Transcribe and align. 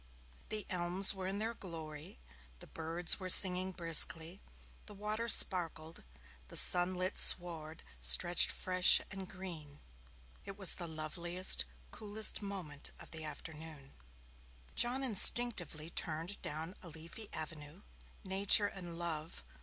The 0.49 0.65
elms 0.71 1.13
were 1.13 1.27
in 1.27 1.37
their 1.37 1.53
glory, 1.53 2.17
the 2.57 2.65
birds 2.65 3.19
were 3.19 3.29
singing 3.29 3.69
briskly, 3.71 4.41
the 4.87 4.95
water 4.95 5.29
sparkled, 5.29 6.03
the 6.47 6.57
sunlit 6.57 7.19
sward 7.19 7.83
stretched 7.99 8.49
fresh 8.49 8.99
and 9.11 9.29
green 9.29 9.79
it 10.43 10.57
was 10.57 10.73
the 10.73 10.87
loveliest, 10.87 11.65
coolest 11.91 12.41
moment 12.41 12.89
of 12.99 13.11
the 13.11 13.23
afternoon. 13.23 13.93
John 14.73 15.03
instinctively 15.03 15.91
turned 15.91 16.41
down 16.41 16.73
a 16.81 16.89
leafy 16.89 17.31
avenue. 17.31 17.83
Nature 18.23 18.65
and 18.65 18.97
Love! 18.97 19.43